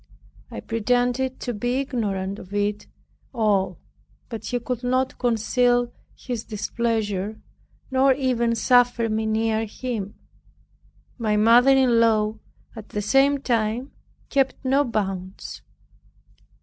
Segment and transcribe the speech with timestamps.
[0.49, 2.87] I pretended to be ignorant of it
[3.35, 3.79] all
[4.29, 7.39] but he could not conceal his displeasure,
[7.91, 10.15] nor even suffer me near him.
[11.19, 12.39] My mother in law
[12.75, 13.91] at the same time
[14.31, 15.61] kept no bounds.